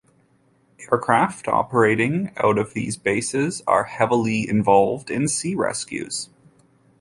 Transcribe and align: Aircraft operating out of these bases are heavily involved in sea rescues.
Aircraft 0.91 1.47
operating 1.47 2.31
out 2.37 2.57
of 2.57 2.73
these 2.73 2.97
bases 2.97 3.61
are 3.67 3.83
heavily 3.83 4.49
involved 4.49 5.11
in 5.11 5.27
sea 5.27 5.53
rescues. 5.53 6.27